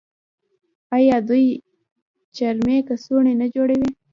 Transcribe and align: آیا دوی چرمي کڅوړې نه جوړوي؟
آیا 0.95 1.17
دوی 1.27 1.45
چرمي 2.35 2.77
کڅوړې 2.87 3.33
نه 3.41 3.47
جوړوي؟ 3.55 3.89